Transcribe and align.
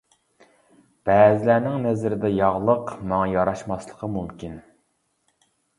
بەزىلەرنىڭ 1.09 1.77
نەزىرىدە 1.85 2.33
ياغلىق 2.39 2.91
ماڭا 3.13 3.31
ياراشماسلىقى 3.37 4.15
مۇمكىن. 4.19 4.59